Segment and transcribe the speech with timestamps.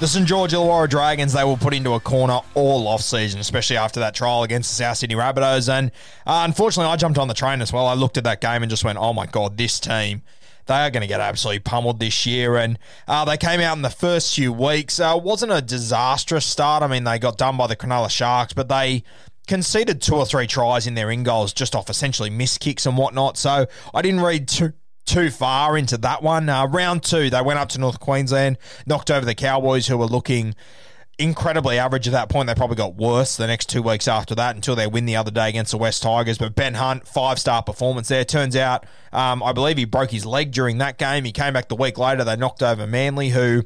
[0.00, 3.76] The St George Illawarra Dragons, they were put into a corner all off season, especially
[3.76, 5.68] after that trial against the South Sydney Rabbitohs.
[5.68, 5.90] And
[6.26, 7.86] uh, unfortunately, I jumped on the train as well.
[7.86, 10.22] I looked at that game and just went, oh my God, this team.
[10.64, 12.56] They are going to get absolutely pummeled this year.
[12.56, 14.98] And uh, they came out in the first few weeks.
[14.98, 16.82] Uh, wasn't a disastrous start.
[16.82, 19.04] I mean, they got done by the Cronulla Sharks, but they
[19.46, 22.96] conceded two or three tries in their in goals just off essentially missed kicks and
[22.96, 23.36] whatnot.
[23.36, 24.72] So I didn't read too
[25.10, 26.48] too far into that one.
[26.48, 30.06] Uh, round two, they went up to North Queensland, knocked over the Cowboys, who were
[30.06, 30.54] looking
[31.18, 32.46] incredibly average at that point.
[32.46, 35.32] They probably got worse the next two weeks after that until they win the other
[35.32, 36.38] day against the West Tigers.
[36.38, 38.24] But Ben Hunt, five star performance there.
[38.24, 41.24] Turns out, um, I believe he broke his leg during that game.
[41.24, 42.22] He came back the week later.
[42.22, 43.64] They knocked over Manly, who.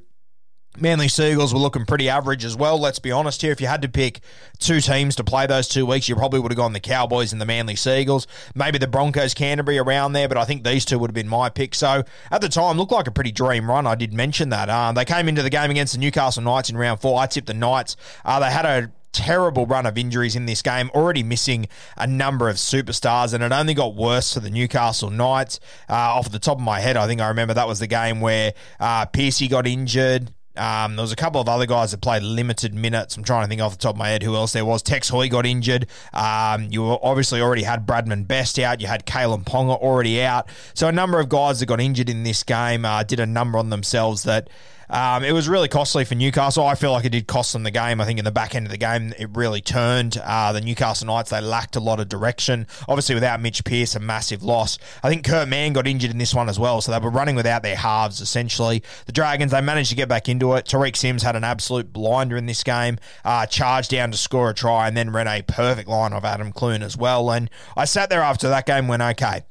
[0.79, 2.79] Manly Seagulls were looking pretty average as well.
[2.79, 3.53] Let's be honest here.
[3.53, 4.21] If you had to pick
[4.59, 7.41] two teams to play those two weeks, you probably would have gone the Cowboys and
[7.41, 8.27] the Manly Seagulls.
[8.55, 11.49] Maybe the Broncos Canterbury around there, but I think these two would have been my
[11.49, 11.75] pick.
[11.75, 13.87] So at the time, looked like a pretty dream run.
[13.87, 14.69] I did mention that.
[14.69, 17.21] Um, they came into the game against the Newcastle Knights in round four.
[17.21, 17.97] I tipped the Knights.
[18.25, 22.49] Uh, they had a terrible run of injuries in this game, already missing a number
[22.49, 25.61] of superstars, and it only got worse for the Newcastle Knights.
[25.89, 28.21] Uh, off the top of my head, I think I remember that was the game
[28.21, 30.33] where uh, Piercy got injured.
[30.57, 33.17] Um, there was a couple of other guys that played limited minutes.
[33.17, 34.83] I'm trying to think off the top of my head who else there was.
[34.83, 35.87] Tex Hoy got injured.
[36.13, 38.81] Um, you obviously already had Bradman Best out.
[38.81, 40.49] You had Kalyn Ponga already out.
[40.75, 43.59] So a number of guys that got injured in this game uh, did a number
[43.59, 44.49] on themselves that
[44.95, 46.65] um, it was really costly for Newcastle.
[46.65, 48.01] I feel like it did cost them the game.
[48.01, 50.17] I think in the back end of the game, it really turned.
[50.23, 52.69] Uh, the Newcastle Knights, they lacked a lot of direction.
[52.89, 54.79] Obviously, without Mitch Pearce, a massive loss.
[55.03, 57.35] I think Kurt Mann got injured in this one as well, so they were running
[57.35, 58.85] without their halves, essentially.
[59.07, 60.65] The Dragons, they managed to get back into it.
[60.67, 64.55] Tariq Sims had an absolute blinder in this game, uh, charged down to score a
[64.55, 67.33] try, and then ran a perfect line of Adam Clune as well.
[67.33, 69.43] And I sat there after that game, went, okay.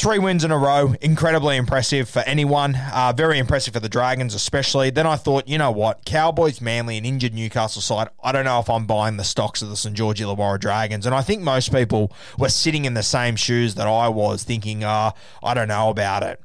[0.00, 2.74] Three wins in a row, incredibly impressive for anyone.
[2.74, 4.88] Uh, very impressive for the Dragons, especially.
[4.88, 8.08] Then I thought, you know what, Cowboys, Manly, and injured Newcastle side.
[8.24, 11.14] I don't know if I'm buying the stocks of the St George Illawarra Dragons, and
[11.14, 15.10] I think most people were sitting in the same shoes that I was, thinking, uh,
[15.42, 16.40] I don't know about it.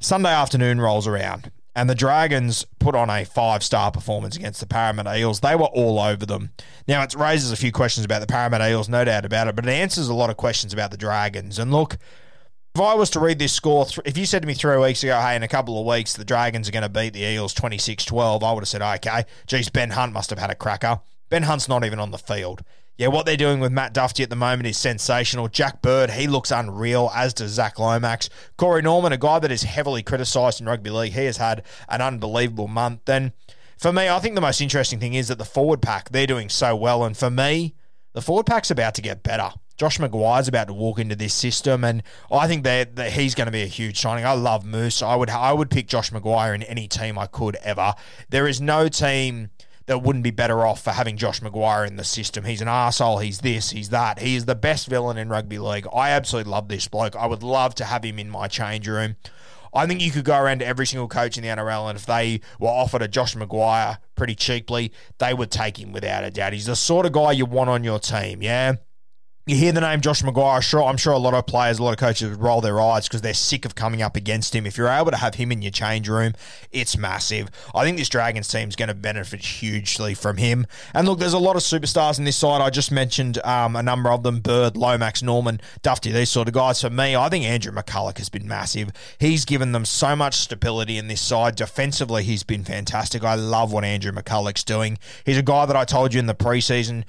[0.00, 4.66] Sunday afternoon rolls around, and the Dragons put on a five star performance against the
[4.66, 5.38] Parramatta Eels.
[5.38, 6.50] They were all over them.
[6.88, 9.64] Now, it raises a few questions about the Parramatta Eels, no doubt about it, but
[9.64, 11.60] it answers a lot of questions about the Dragons.
[11.60, 11.98] And look,
[12.76, 15.18] if I was to read this score, if you said to me three weeks ago,
[15.18, 18.04] hey, in a couple of weeks, the Dragons are going to beat the Eels 26
[18.04, 21.00] 12, I would have said, okay, geez, Ben Hunt must have had a cracker.
[21.30, 22.62] Ben Hunt's not even on the field.
[22.98, 25.48] Yeah, what they're doing with Matt Dufty at the moment is sensational.
[25.48, 28.28] Jack Bird, he looks unreal, as does Zach Lomax.
[28.58, 32.02] Corey Norman, a guy that is heavily criticised in rugby league, he has had an
[32.02, 33.08] unbelievable month.
[33.08, 33.32] And
[33.78, 36.50] for me, I think the most interesting thing is that the forward pack, they're doing
[36.50, 37.04] so well.
[37.04, 37.74] And for me,
[38.12, 39.52] the forward pack's about to get better.
[39.76, 43.46] Josh McGuire's about to walk into this system, and I think that, that he's going
[43.46, 44.24] to be a huge signing.
[44.24, 45.02] I love Moose.
[45.02, 47.94] I would I would pick Josh McGuire in any team I could ever.
[48.30, 49.50] There is no team
[49.86, 52.44] that wouldn't be better off for having Josh McGuire in the system.
[52.44, 53.22] He's an arsehole.
[53.22, 53.70] He's this.
[53.70, 54.18] He's that.
[54.18, 55.86] He is the best villain in rugby league.
[55.94, 57.14] I absolutely love this bloke.
[57.14, 59.16] I would love to have him in my change room.
[59.72, 62.06] I think you could go around to every single coach in the NRL, and if
[62.06, 66.54] they were offered a Josh McGuire pretty cheaply, they would take him without a doubt.
[66.54, 68.76] He's the sort of guy you want on your team, yeah?
[69.48, 71.92] You hear the name Josh McGuire, sure, I'm sure a lot of players, a lot
[71.92, 74.66] of coaches roll their eyes because they're sick of coming up against him.
[74.66, 76.32] If you're able to have him in your change room,
[76.72, 77.48] it's massive.
[77.72, 80.66] I think this Dragons team is going to benefit hugely from him.
[80.94, 82.60] And look, there's a lot of superstars in this side.
[82.60, 86.54] I just mentioned um, a number of them Bird, Lomax, Norman, Dufty, these sort of
[86.54, 86.80] guys.
[86.80, 88.90] For me, I think Andrew McCullough has been massive.
[89.20, 91.54] He's given them so much stability in this side.
[91.54, 93.22] Defensively, he's been fantastic.
[93.22, 94.98] I love what Andrew McCullough's doing.
[95.24, 97.04] He's a guy that I told you in the preseason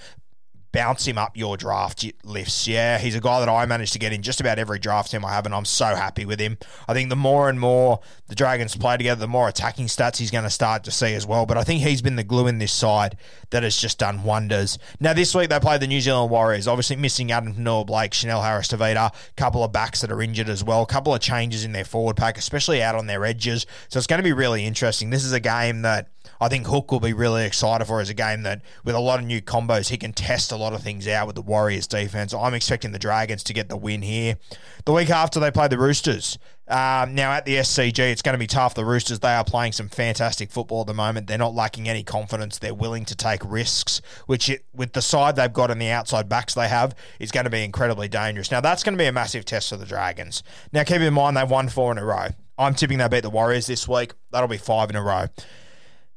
[0.71, 2.67] bounce him up your draft lifts.
[2.67, 5.25] Yeah, he's a guy that I managed to get in just about every draft team
[5.25, 6.57] I have, and I'm so happy with him.
[6.87, 10.31] I think the more and more the Dragons play together, the more attacking stats he's
[10.31, 11.45] going to start to see as well.
[11.45, 13.17] But I think he's been the glue in this side
[13.49, 14.77] that has just done wonders.
[14.99, 18.67] Now, this week they play the New Zealand Warriors, obviously missing Addin Fonua-Blake, Chanel Harris
[18.67, 21.71] Tavita, a couple of backs that are injured as well, a couple of changes in
[21.71, 23.65] their forward pack, especially out on their edges.
[23.87, 25.09] So it's going to be really interesting.
[25.09, 28.13] This is a game that I think Hook will be really excited for as a
[28.13, 31.07] game that, with a lot of new combos, he can test a lot of things
[31.07, 32.33] out with the Warriors defense.
[32.33, 34.37] I'm expecting the Dragons to get the win here.
[34.85, 36.37] The week after they play the Roosters.
[36.69, 38.75] Um, now at the SCG, it's going to be tough.
[38.75, 41.27] The Roosters, they are playing some fantastic football at the moment.
[41.27, 42.59] They're not lacking any confidence.
[42.59, 46.27] They're willing to take risks, which it, with the side they've got and the outside
[46.27, 48.51] backs they have is going to be incredibly dangerous.
[48.51, 50.43] Now that's going to be a massive test for the Dragons.
[50.73, 52.27] Now keep in mind they've won four in a row.
[52.57, 54.13] I'm tipping they beat the Warriors this week.
[54.31, 55.27] That'll be five in a row.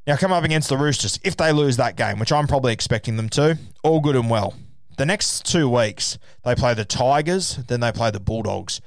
[0.07, 1.21] Now, come up against the Roosters.
[1.23, 4.55] If they lose that game, which I'm probably expecting them to, all good and well.
[4.97, 8.81] The next two weeks, they play the Tigers, then they play the Bulldogs.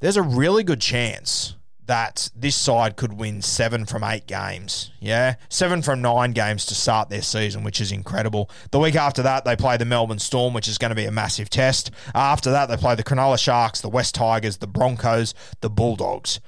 [0.00, 1.54] There's a really good chance
[1.86, 4.92] that this side could win seven from eight games.
[5.00, 8.50] Yeah, seven from nine games to start their season, which is incredible.
[8.70, 11.10] The week after that, they play the Melbourne Storm, which is going to be a
[11.10, 11.90] massive test.
[12.14, 16.40] After that, they play the Cronulla Sharks, the West Tigers, the Broncos, the Bulldogs.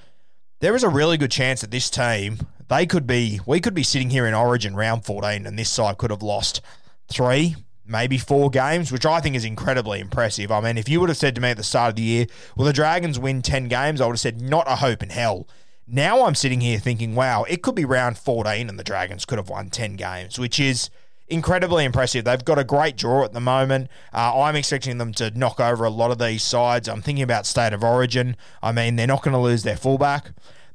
[0.61, 3.83] There is a really good chance that this team they could be, we could be
[3.83, 6.61] sitting here in Origin round 14 and this side could have lost
[7.09, 10.53] three, maybe four games, which I think is incredibly impressive.
[10.53, 12.27] I mean, if you would have said to me at the start of the year,
[12.57, 15.49] well, the Dragons win 10 games, I would have said, not a hope in hell.
[15.89, 19.39] Now I'm sitting here thinking, wow, it could be round 14 and the Dragons could
[19.39, 20.91] have won 10 games, which is
[21.27, 22.25] incredibly impressive.
[22.25, 23.91] They've got a great draw at the moment.
[24.13, 26.89] Uh, I'm expecting them to knock over a lot of these sides.
[26.89, 28.37] I'm thinking about state of origin.
[28.63, 30.31] I mean, they're not going to lose their fullback.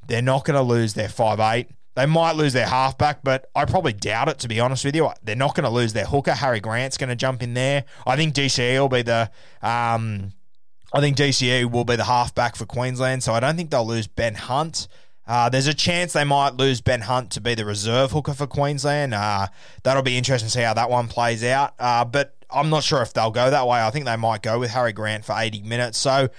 [0.05, 1.69] They're not going to lose their five eight.
[1.95, 5.09] They might lose their halfback, but I probably doubt it, to be honest with you.
[5.23, 6.33] They're not going to lose their hooker.
[6.33, 7.85] Harry Grant's going to jump in there.
[8.05, 9.31] I think DCE will be the.
[9.61, 10.33] Um,
[10.93, 14.07] I think DCE will be the halfback for Queensland, so I don't think they'll lose
[14.07, 14.87] Ben Hunt.
[15.27, 18.45] Uh, there's a chance they might lose Ben Hunt to be the reserve hooker for
[18.45, 19.13] Queensland.
[19.13, 19.47] Uh,
[19.83, 21.73] that'll be interesting to see how that one plays out.
[21.79, 23.81] Uh, but I'm not sure if they'll go that way.
[23.81, 25.97] I think they might go with Harry Grant for 80 minutes.
[25.97, 26.29] So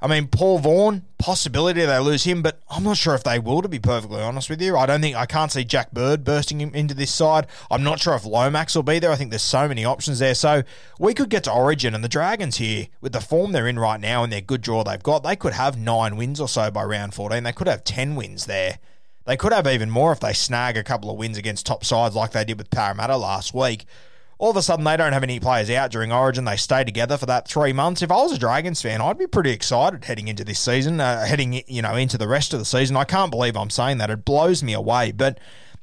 [0.00, 3.62] I mean, Paul Vaughan, possibility they lose him, but I'm not sure if they will,
[3.62, 4.76] to be perfectly honest with you.
[4.76, 7.48] I don't think, I can't see Jack Bird bursting into this side.
[7.68, 9.10] I'm not sure if Lomax will be there.
[9.10, 10.36] I think there's so many options there.
[10.36, 10.62] So
[11.00, 14.00] we could get to Origin, and the Dragons here, with the form they're in right
[14.00, 16.84] now and their good draw they've got, they could have nine wins or so by
[16.84, 17.42] round 14.
[17.42, 18.78] They could have 10 wins there.
[19.24, 22.14] They could have even more if they snag a couple of wins against top sides
[22.14, 23.84] like they did with Parramatta last week
[24.38, 26.44] all of a sudden they don't have any players out during Origin.
[26.44, 28.02] They stay together for that three months.
[28.02, 31.26] If I was a Dragons fan, I'd be pretty excited heading into this season, uh,
[31.26, 32.96] heading you know into the rest of the season.
[32.96, 34.10] I can't believe I'm saying that.
[34.10, 35.38] It blows me away, but.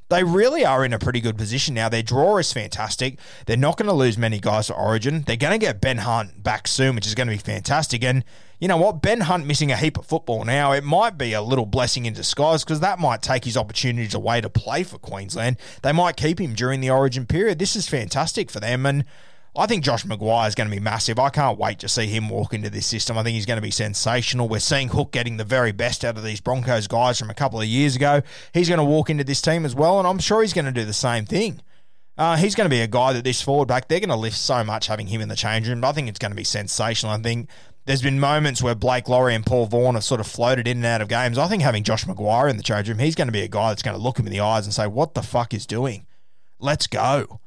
[0.08, 1.88] They really are in a pretty good position now.
[1.88, 3.18] Their draw is fantastic.
[3.46, 5.22] They're not going to lose many guys to Origin.
[5.22, 8.04] They're going to get Ben Hunt back soon, which is going to be fantastic.
[8.04, 8.24] And
[8.60, 9.02] you know what?
[9.02, 12.14] Ben Hunt missing a heap of football now, it might be a little blessing in
[12.14, 15.56] disguise because that might take his opportunities away to play for Queensland.
[15.82, 17.58] They might keep him during the origin period.
[17.58, 18.86] This is fantastic for them.
[18.86, 19.04] And
[19.58, 21.18] I think Josh McGuire is going to be massive.
[21.18, 23.16] I can't wait to see him walk into this system.
[23.16, 24.48] I think he's going to be sensational.
[24.48, 27.60] We're seeing Hook getting the very best out of these Broncos guys from a couple
[27.60, 28.20] of years ago.
[28.52, 30.72] He's going to walk into this team as well, and I'm sure he's going to
[30.72, 31.62] do the same thing.
[32.18, 34.36] Uh, he's going to be a guy that this forward back, they're going to lift
[34.36, 35.84] so much having him in the change room.
[35.84, 37.12] I think it's going to be sensational.
[37.12, 37.48] I think
[37.86, 40.86] there's been moments where Blake Lawrie and Paul Vaughan have sort of floated in and
[40.86, 41.38] out of games.
[41.38, 43.70] I think having Josh McGuire in the change room, he's going to be a guy
[43.70, 46.06] that's going to look him in the eyes and say, "What the fuck is doing?
[46.58, 47.40] Let's go."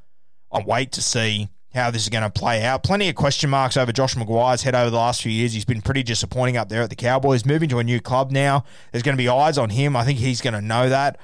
[0.51, 2.83] I wait to see how this is going to play out.
[2.83, 5.53] Plenty of question marks over Josh McGuire's head over the last few years.
[5.53, 7.45] He's been pretty disappointing up there at the Cowboys.
[7.45, 9.95] Moving to a new club now, there's going to be eyes on him.
[9.95, 11.19] I think he's going to know that.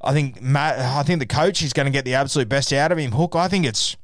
[0.00, 0.78] I think Matt.
[0.78, 3.12] I think the coach is going to get the absolute best out of him.
[3.12, 3.34] Hook.
[3.34, 3.96] I think it's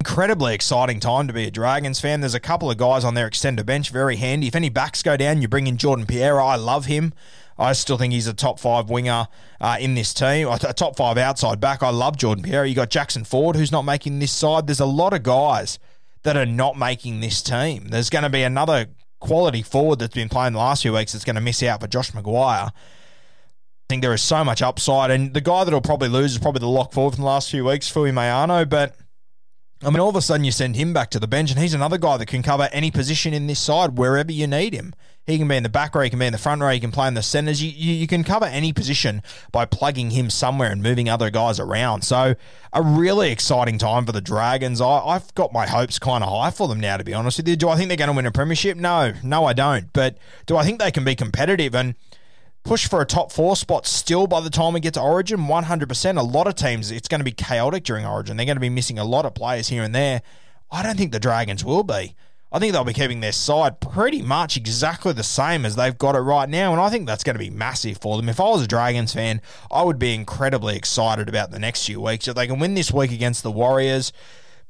[0.00, 2.20] incredibly exciting time to be a Dragons fan.
[2.20, 4.48] There's a couple of guys on their extender bench, very handy.
[4.48, 6.44] If any backs go down, you bring in Jordan Pereira.
[6.44, 7.12] I love him.
[7.60, 9.28] I still think he's a top five winger
[9.60, 11.82] uh, in this team, a top five outside back.
[11.82, 12.66] I love Jordan Pereira.
[12.66, 14.66] You got Jackson Ford, who's not making this side.
[14.66, 15.78] There's a lot of guys
[16.22, 17.88] that are not making this team.
[17.88, 18.86] There's going to be another
[19.20, 21.86] quality forward that's been playing the last few weeks that's going to miss out for
[21.86, 22.68] Josh McGuire.
[22.68, 22.72] I
[23.90, 26.66] think there is so much upside, and the guy that'll probably lose is probably the
[26.66, 28.96] lock forward from the last few weeks, Fuimaono, but
[29.82, 31.74] I mean, all of a sudden you send him back to the bench, and he's
[31.74, 34.94] another guy that can cover any position in this side wherever you need him.
[35.30, 36.80] He can be in the back row, he can be in the front row, he
[36.80, 37.62] can play in the centres.
[37.62, 39.22] You, you, you can cover any position
[39.52, 42.02] by plugging him somewhere and moving other guys around.
[42.02, 42.34] So,
[42.72, 44.80] a really exciting time for the Dragons.
[44.80, 47.48] I, I've got my hopes kind of high for them now, to be honest with
[47.48, 47.56] you.
[47.56, 48.76] Do I think they're going to win a premiership?
[48.76, 49.92] No, no, I don't.
[49.92, 51.74] But do I think they can be competitive?
[51.74, 51.94] And
[52.64, 56.18] push for a top four spot still by the time we get to Origin, 100%.
[56.18, 58.36] A lot of teams, it's going to be chaotic during Origin.
[58.36, 60.22] They're going to be missing a lot of players here and there.
[60.70, 62.14] I don't think the Dragons will be.
[62.52, 66.16] I think they'll be keeping their side pretty much exactly the same as they've got
[66.16, 68.28] it right now, and I think that's going to be massive for them.
[68.28, 69.40] If I was a Dragons fan,
[69.70, 72.26] I would be incredibly excited about the next few weeks.
[72.26, 74.12] If they can win this week against the Warriors,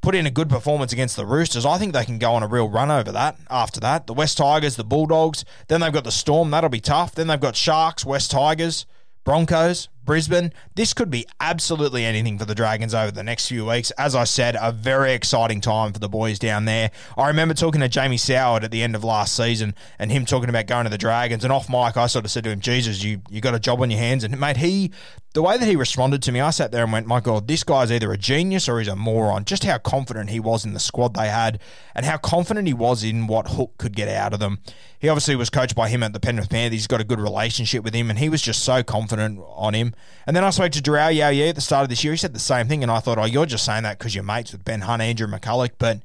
[0.03, 2.47] put in a good performance against the Roosters, I think they can go on a
[2.47, 3.39] real run over that.
[3.49, 7.15] After that, the West Tigers, the Bulldogs, then they've got the Storm, that'll be tough.
[7.15, 8.85] Then they've got Sharks, West Tigers,
[9.25, 10.53] Broncos, Brisbane.
[10.75, 13.93] This could be absolutely anything for the Dragons over the next few weeks.
[13.93, 16.91] As I said, a very exciting time for the boys down there.
[17.17, 20.49] I remember talking to Jamie Soward at the end of last season and him talking
[20.49, 21.45] about going to the Dragons.
[21.45, 23.83] And off mic, I sort of said to him, Jesus, you, you got a job
[23.83, 24.25] on your hands.
[24.25, 24.91] And mate, he,
[25.33, 27.63] the way that he responded to me, I sat there and went, my God, this
[27.63, 29.45] guy's either a genius or he's a moron.
[29.45, 31.61] Just how confident he was in the squad they had
[31.95, 34.59] and how confident he was in what Hook could get out of them.
[34.99, 36.81] He obviously was coached by him at the Penrith Panthers.
[36.81, 39.95] He's got a good relationship with him and he was just so confident on him.
[40.27, 42.13] And then I spoke to Darrell Yao yeah at the start of this year.
[42.13, 44.25] He said the same thing, and I thought, oh, you're just saying that because you're
[44.25, 45.71] mates with Ben Hunt, Andrew McCullough.
[45.79, 46.01] But,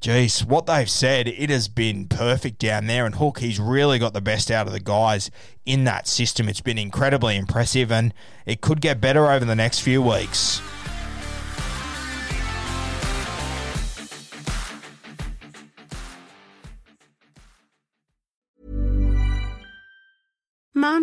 [0.00, 3.06] geez, what they've said, it has been perfect down there.
[3.06, 5.30] And Hook, he's really got the best out of the guys
[5.64, 6.48] in that system.
[6.48, 8.12] It's been incredibly impressive, and
[8.46, 10.60] it could get better over the next few weeks.